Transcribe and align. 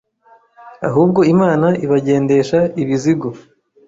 Ahubwo 0.87 1.19
Imana 1.33 1.67
ibagendesha 1.85 2.59
ibizigu 2.81 3.29